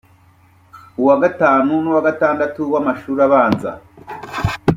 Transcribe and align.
uwa 1.01 1.15
gatanu 1.23 1.71
n’uwa 1.83 2.01
gatandatu 2.07 2.61
w’amashuri 2.73 3.21
abanza 3.27 3.71